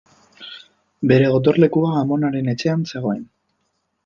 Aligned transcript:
Bere 1.11 1.27
gotorlekua 1.35 1.93
amonaren 2.01 2.51
etxean 2.55 2.83
zegoen. 2.95 3.23